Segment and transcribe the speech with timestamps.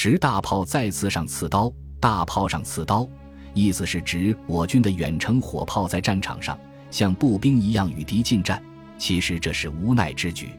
[0.00, 3.04] 执大炮再次上刺刀，大炮上刺刀，
[3.52, 6.56] 意思是指我军的远程火炮在战场上
[6.88, 8.62] 像步兵一样与敌近战。
[8.96, 10.50] 其实这是无奈之举，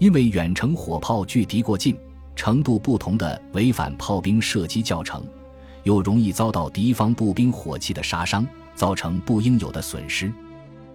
[0.00, 1.96] 因为远程火炮距敌过近，
[2.34, 5.24] 程度不同的违反炮兵射击教程，
[5.84, 8.44] 又容易遭到敌方步兵火器的杀伤，
[8.74, 10.32] 造成不应有的损失。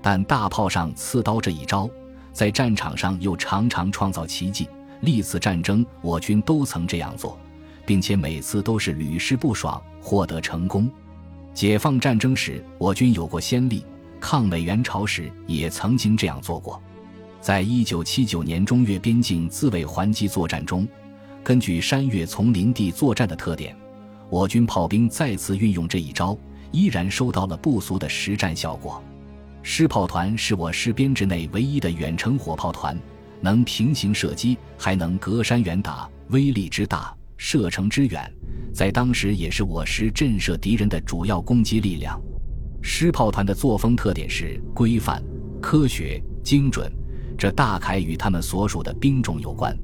[0.01, 1.89] 但大炮上刺刀这一招，
[2.33, 4.67] 在战场上又常常创造奇迹。
[4.99, 7.39] 历次战争，我军都曾这样做，
[7.89, 10.87] 并且每次都是屡试不爽，获得成功。
[11.55, 13.83] 解放战争时，我军有过先例。
[14.19, 16.79] 抗美援朝时也曾经这样做过，
[17.41, 20.87] 在一九七九年中越边境自卫还击作战中，
[21.43, 23.75] 根据山岳丛林地作战的特点，
[24.29, 26.37] 我军炮兵再次运用这一招，
[26.71, 29.03] 依然收到了不俗的实战效果。
[29.63, 32.95] 师炮团是我师编制内唯一的远程火炮团，
[33.41, 37.11] 能平行射击，还能隔山远打，威力之大，
[37.41, 38.29] 射程之远，
[38.73, 42.21] 在当时也是我师震慑敌人的主要攻击力量。
[42.81, 45.23] 师炮团的作风特点是规范、
[45.61, 46.91] 科学、精准，
[47.37, 49.75] 这大概与他们所属的兵种有关。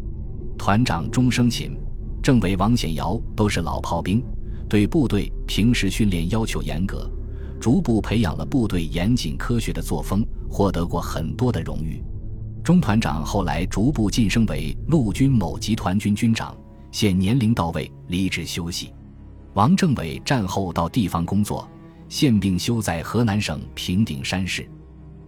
[0.58, 1.78] 团长钟生琴、
[2.22, 4.22] 政委王显尧都是老炮兵，
[4.68, 7.10] 对部队平时训练要求严格，
[7.58, 12.04] 逐步培养了部队严谨科学的作风，获得过很多的荣誉。
[12.62, 16.54] 钟团长后来逐步晋升为陆军某集团军军长，
[16.96, 18.94] 现年龄到位，离职休息。
[19.54, 21.70] 王政委战后到地方工作。
[22.08, 24.66] 现病休在河南省平顶山市。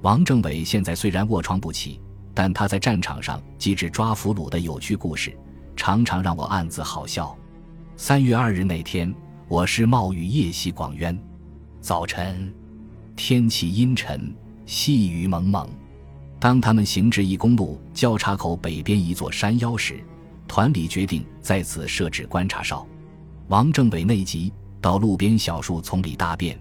[0.02, 2.00] 王政委现在虽然卧床不起，
[2.34, 5.38] 但他在战场上机智抓俘虏的有趣故事，
[5.76, 7.38] 常常让我暗自好笑。
[7.98, 9.14] 三月二日那天，
[9.50, 11.20] 我师冒雨夜袭广渊。
[11.82, 12.50] 早晨，
[13.18, 14.34] 天气阴沉，
[14.66, 15.70] 细雨蒙蒙。
[16.40, 20.02] 当他们行至一公路交叉口北边一座山腰时，
[20.48, 22.88] 团里决定在此设置观察哨。
[23.50, 26.60] 王政委内急，到路边小树丛里大便。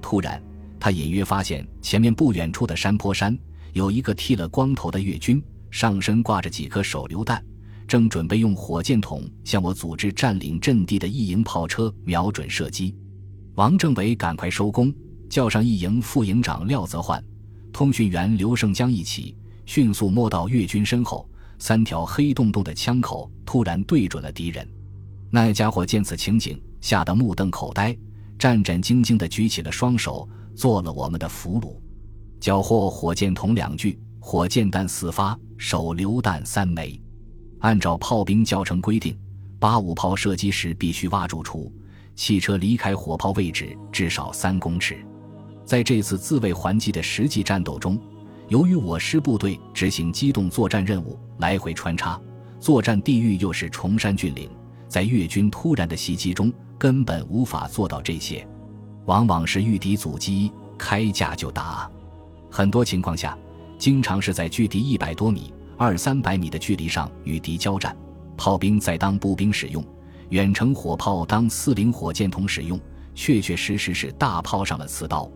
[0.00, 0.42] 突然，
[0.78, 3.36] 他隐约发现前面不远处的山坡山
[3.72, 7.44] 有一个剃了光头的越军，上身挂着几颗手榴弹，
[7.86, 12.94] 正准备用火箭筒向我组织占领阵地的一营炮车瞄准射击。
[13.54, 14.94] 王政委赶快收工，
[15.28, 17.22] 叫上一营副营长廖泽焕、
[17.72, 21.28] 通讯员刘胜江一起，迅速摸到越军身后，
[21.58, 24.68] 三条黑洞洞的枪口突然对准了敌人。
[25.30, 27.96] 那家伙见此情景，吓得目瞪口呆。
[28.38, 31.74] 战战兢兢地举起了双手，做了我们的俘虏。
[32.38, 37.00] 缴获火箭筒两具，火箭弹四发，手榴弹三枚。
[37.60, 39.18] 按照炮兵教程规定，
[39.58, 41.72] 八五炮射击时必须挖住处，
[42.14, 44.98] 汽车离开火炮位置至少三公尺。
[45.64, 47.98] 在这次自卫还击的实际战斗中，
[48.48, 52.20] 由于我师部队执行机动作战任务，来回穿插，
[52.60, 54.48] 作战地域又是崇山峻岭，
[54.88, 56.52] 在越军突然的袭击中。
[56.78, 58.46] 根本无法做到这些，
[59.06, 61.90] 往往是遇敌阻击，开架就打。
[62.50, 63.36] 很多情况下，
[63.78, 67.96] 经常是在距敌一百多米、二三百米的距离上与敌交战。
[68.36, 69.82] 炮兵在当步兵使用，
[70.28, 72.78] 远程火炮当四零火箭筒使用，
[73.14, 75.26] 确确实实是大炮上了刺刀。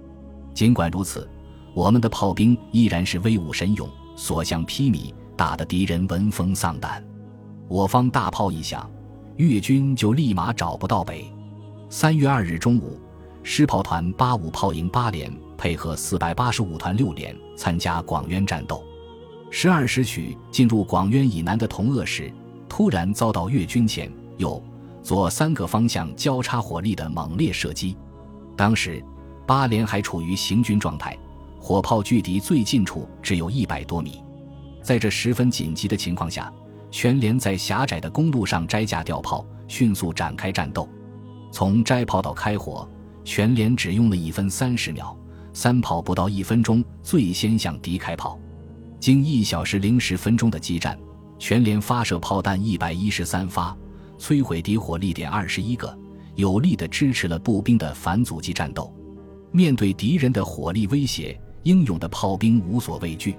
[0.52, 1.26] 尽管如此，
[1.74, 7.04] 我们的炮兵依然是威武神勇，所向披靡，打得敌人闻风丧胆。
[7.68, 8.88] 我方大炮一响。
[9.36, 11.24] 越军就立马找不到北。
[11.88, 13.00] 三月二日中午，
[13.42, 18.84] 师炮团八五炮营八连配合四百八十五团六连参加广渊战斗。
[19.50, 22.30] 十二时许进入广渊以南的同鄂时，
[22.68, 24.62] 突然遭到越军前、右、
[25.02, 27.96] 左三个方向交叉火力的猛烈射击。
[28.54, 29.02] 当时
[29.46, 31.18] 八连还处于行军状态，
[31.60, 34.22] 火炮距敌最近处只有一百多米。
[34.82, 36.52] 在这十分紧急的情况下。
[36.92, 40.88] 全连在狭窄的公路上摘架吊炮，迅速展开战斗。
[41.52, 42.88] 从摘炮到开火，
[43.24, 45.16] 全连只用了一分三十秒，
[45.52, 48.36] 三炮不到一分钟最先向敌开炮。
[48.98, 50.98] 经一小时零十分钟的激战，
[51.38, 53.76] 全连发射炮弹一百一十三发，
[54.18, 55.96] 摧毁敌火力点二十一个，
[56.34, 58.92] 有力地支持了步兵的反阻击战斗。
[59.52, 63.36] 面对敌人的火力威胁，英勇的炮兵无所畏惧，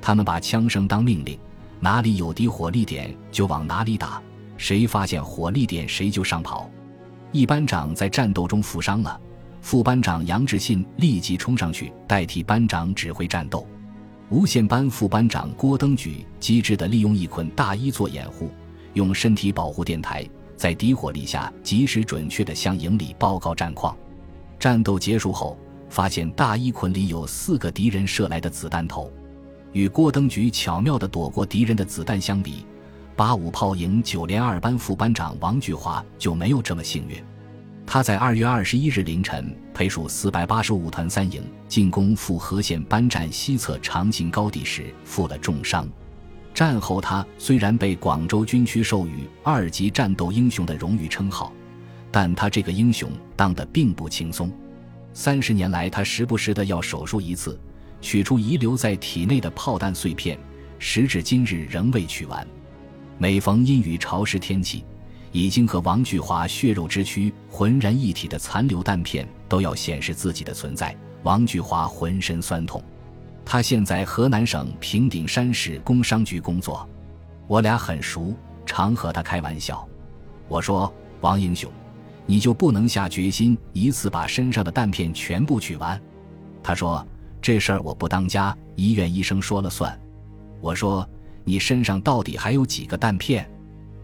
[0.00, 1.38] 他们把枪声当命令。
[1.80, 4.22] 哪里有敌火力点就往哪里打，
[4.56, 6.70] 谁发现火力点谁就上跑。
[7.32, 9.20] 一班长在战斗中负伤了，
[9.60, 13.66] 副班长杨志信立即冲上去代替班长指挥战斗。
[14.28, 18.50] 无线班副班长郭登举机智地利用一捆大衣做掩护，
[18.94, 20.24] 用身体保护电台，
[20.56, 23.96] 在敌火力下及时准确地向营里报告战况。
[24.58, 25.58] 战斗结束后，
[25.92, 29.12] 发现大衣捆里有四个敌人射来的子弹头。
[29.72, 32.64] 与郭登举巧妙地躲过敌人的子弹相比，
[33.14, 37.22] 八五炮营九连二班副班长王巨华就没有这么幸运。
[37.86, 45.86] 他在二月二十一日凌晨，配属四百八十五团三营进攻富河县班站西侧长兴高地时负了重伤。
[46.54, 51.52] 战后，他虽然被广州军区授予二级战斗英雄的荣誉称号，
[52.10, 54.50] 但他这个英雄当得并不轻松。
[55.14, 57.58] 三十年来，他时不时的要手术一次，
[58.00, 60.38] 取出遗留在体内的炮弹碎片，
[60.78, 62.46] 时至今日仍未取完。
[63.18, 64.84] 每逢阴雨潮湿天气，
[65.30, 70.96] 已经和王巨华血肉之躯浑然一体的残留弹片都要显示自己的存在。
[71.22, 72.82] 王巨华浑身酸痛。
[73.44, 76.88] 他现在河南省平顶山市工商局工作，
[77.46, 79.86] 我俩很熟，常和他开玩笑。
[80.48, 81.70] 我说：“王英雄，
[82.26, 86.00] 你就不能下决心一次把身上的弹片全部取完？”
[86.62, 87.06] 他说
[87.42, 89.98] ：“这事儿我不当家，医院医生说了算。”
[90.60, 91.08] 我说。
[91.44, 93.44] 你身上到底还有几个弹片？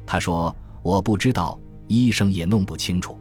[0.05, 1.57] 他说：“我不知道，
[1.87, 3.17] 医生也弄不清楚。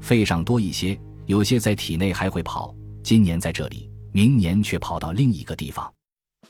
[0.00, 2.74] 肺上多一些，有些在体内还会跑。
[3.02, 5.92] 今年在这里，明年却跑到另一个地方。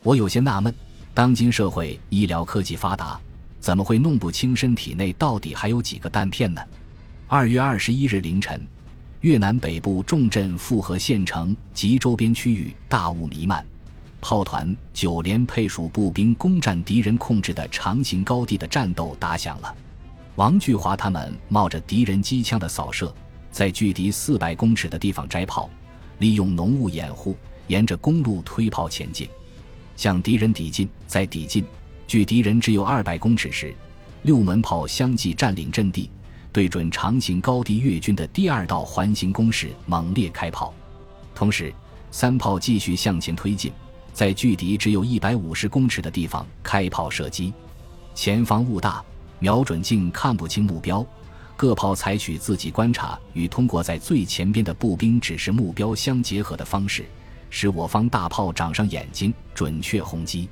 [0.05, 0.73] 我有些纳闷，
[1.13, 3.21] 当今社会医疗科技发达，
[3.59, 6.63] 怎么会弄不清身体内到底还有几个弹片呢？”
[7.33, 8.61] 二月二十一日凌晨，
[9.21, 13.65] 越南北部重镇富河县城及周边区域大雾弥漫。
[14.21, 19.73] 炮团九连配属步兵攻占敌人控制的长形高地的战斗打响了。
[20.35, 23.15] 王巨华他们冒着敌人机枪的扫射，
[23.53, 25.71] 在距敌四百公尺的地方摘炮，
[26.19, 27.37] 利用浓雾掩护，
[27.69, 29.29] 沿着公路推炮前进，
[29.97, 30.89] 向敌人抵近。
[31.07, 31.65] 再抵近
[32.09, 33.73] 距敌人只有二百公尺时，
[34.23, 36.11] 六门炮相继占领阵地，
[36.53, 40.75] 对准长形高地越军的第二道环形攻势猛烈开炮。
[41.35, 41.73] 同时，
[42.11, 43.73] 三炮继续向前推进。
[44.13, 47.55] 在距敌只有一百五十公尺的地方开炮射击，
[48.15, 49.03] 前方雾大，
[49.39, 51.07] 瞄准镜看不清目标。
[51.57, 57.07] 各炮采取自己观察与通过在最前边的步兵指示目标相结合的方式，
[57.51, 60.49] 使我方大炮长上眼睛，准确轰击。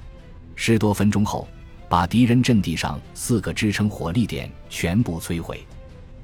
[0.55, 1.49] 十多分钟后，
[1.89, 5.67] 把敌人阵地上四个支撑火力点全部摧毁。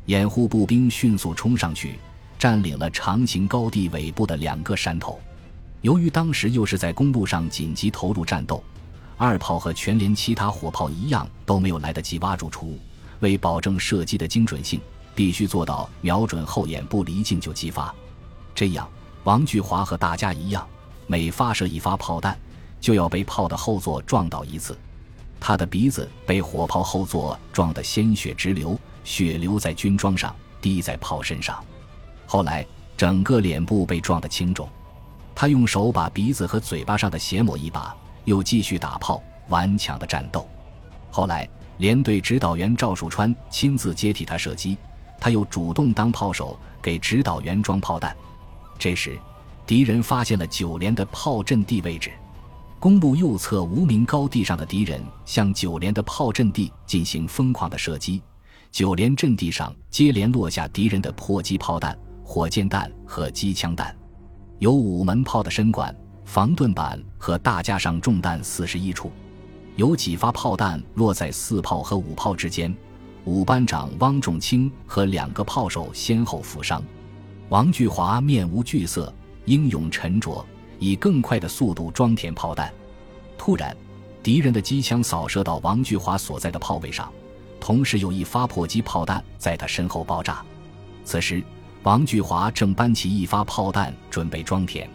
[0.07, 1.99] 掩护步兵迅速冲上去，
[2.39, 5.19] 占领了长形高地尾部的两个山头。
[5.81, 8.63] 由于当时又是在公路上紧急投入战斗，
[9.17, 12.79] 二炮和全连其他火炮一样都没有来得及挖住出物。
[13.21, 14.81] 为保证射击的精准性，
[15.15, 17.95] 必须做到瞄准后眼不离近就击发。
[18.55, 18.87] 这样，
[19.23, 20.67] 王巨华和大家一样，
[21.07, 22.39] 每发射一发炮弹，
[22.81, 24.77] 就要被炮的后座撞倒一次。
[25.41, 31.63] 他的鼻子被火炮后座撞得鲜血直流，血流在军装上，滴在炮身上。
[32.27, 32.67] 后来，
[32.97, 34.69] 整个脸部被撞得青肿。
[35.35, 40.49] 他用手把鼻子和嘴巴上的血抹一把，又继续打炮，顽强的战斗。
[41.11, 41.49] 后来，
[41.79, 44.77] 连队指导员赵树川亲自接替他射击，
[45.21, 48.17] 他又主动当炮手，给指导员装炮弹。
[48.79, 49.19] 这时，
[49.67, 52.13] 敌人发现了九连的炮阵地位置，
[52.79, 58.23] 公路右侧无名高地上的敌人向九连的炮阵地进行疯狂的射击，
[58.75, 63.97] 九连阵地上接连落下敌人的迫击炮弹、火箭弹和机枪弹。
[64.59, 65.95] 有五门炮的身管、
[66.25, 69.13] 防盾板和大架上中弹四十一处，
[69.77, 72.75] 有几发炮弹落在四炮和五炮之间。
[73.27, 76.83] 五班长汪仲卿和两个炮手先后负伤。
[77.51, 80.45] 王巨华面无惧色，英勇沉着，
[80.81, 82.75] 以更快的速度装填炮弹。
[83.39, 83.77] 突然，
[84.21, 87.09] 敌人的机枪扫射到王巨华所在的炮位上，
[87.65, 90.45] 同时有一发迫击炮弹在他身后爆炸。
[91.03, 91.43] 此时。
[91.83, 94.89] 王巨华正搬起一发炮弹准备装填，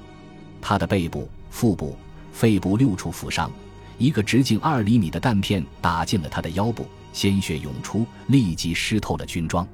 [0.59, 1.95] 他的背部、腹部、
[2.31, 3.51] 肺部六处负伤，
[3.99, 9.67] 一个直径二厘米的弹片打进了他的腰部，鲜血涌出，立即湿透了军装。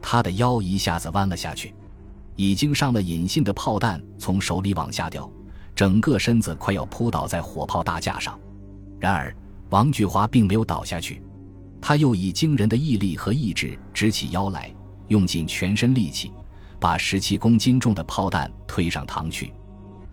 [0.00, 1.74] 他的腰一下子弯了下去，
[2.36, 5.28] 已经上了引信的炮弹从手里往下掉，
[5.74, 8.38] 整个身子快要扑倒在火炮大架上。
[9.00, 9.34] 然而，
[9.70, 11.20] 王巨华并没有倒下去，
[11.82, 14.72] 他又以惊人的毅力和意志直起腰来，
[15.08, 16.32] 用尽全身力气。
[16.78, 19.52] 把十七公斤重的炮弹推上膛去，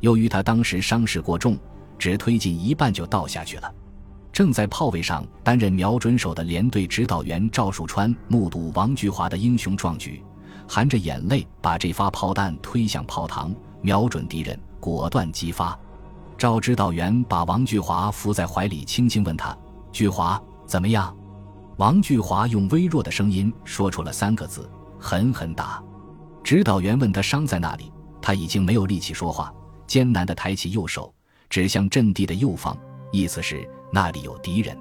[0.02, 1.58] 由于他当时伤势过重，
[1.98, 3.74] 只推进一半就倒下去了。
[4.32, 10.24] 正在炮位上担任瞄准手的连队指导员赵树川目睹王巨华的英雄壮举，
[10.68, 15.78] 含着眼泪把这发炮弹推向炮膛，瞄准敌人，果断击发。
[16.38, 19.58] 赵指导员把王巨华扶在怀里，轻轻问他
[19.92, 21.12] ：“巨华怎么样？”
[21.80, 24.70] 王巨华用微弱的声音说出了三个字
[25.00, 25.82] ：“狠狠打。”
[26.44, 27.90] 指导员问他伤在哪里，
[28.22, 29.50] 他已经没有力气说话，
[29.88, 31.14] 艰难地抬起右手，
[31.50, 32.78] 指向阵地的右方，
[33.14, 34.78] 意思是那里有敌人。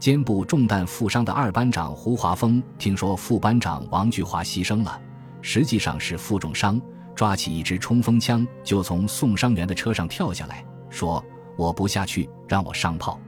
[0.00, 5.00] 肩部中弹负伤的二班长胡华峰听说副班长王巨华牺牲了，
[5.40, 6.82] 实际上是负重伤，
[7.14, 11.24] 抓起一支冲锋枪就从送伤员的车上跳下来，说
[11.56, 13.20] ：“我不下去，让我上炮。”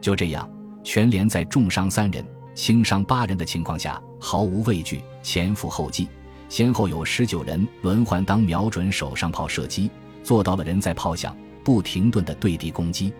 [0.00, 0.48] 就这样，
[0.84, 6.08] 全连在重伤三人、轻伤八人的情况下，毫无畏惧，前赴后继，
[6.48, 9.90] 先后有十九人轮换当瞄准手上炮射击，
[10.22, 13.12] 做到了人在炮响不停顿的对敌攻击。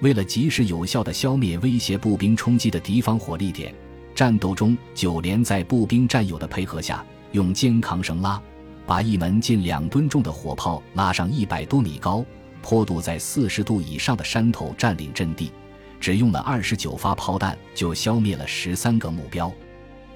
[0.00, 3.74] 为了及时有效的消灭威胁步兵冲击的敌方火力点，
[4.14, 8.40] 战斗中九连在步兵战友的配合下，用肩扛绳拉，
[8.86, 12.24] 把一门近两吨重的火炮拉上一百多米高、
[12.62, 15.52] 坡度在四十度以上的山头占领阵地，
[16.00, 19.52] 只用了二十九发炮弹就消灭了十三个目标。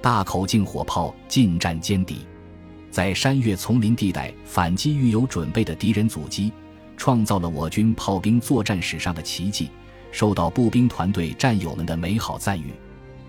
[0.01, 2.25] 大口径火炮近战歼敌，
[2.91, 6.51] 在山岳丛林地带反击预有准备的敌人阻击。
[6.97, 9.69] 创造了我军炮兵作战史上的奇迹，
[10.11, 12.73] 受到步兵团队战友们的美好赞誉。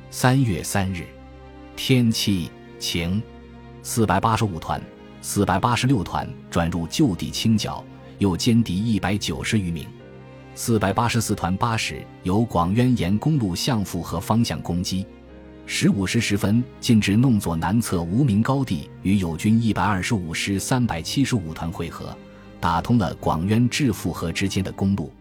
[0.08, 1.04] 三月三日，
[1.74, 2.48] 天气
[2.78, 3.20] 晴，
[3.82, 4.80] 四百八十五团、
[5.20, 7.84] 四百八十六团转入就地清剿，
[8.18, 9.84] 又歼敌一百九十余名。
[10.58, 15.04] 四百八十四团八时由广渊沿公路向复河方向攻击，
[15.66, 22.16] 十五时十分进至弄作南侧无名高地，与友军一百二十五师三百七十五团会合。
[22.58, 25.12] 打通了广渊至复河之间的公路。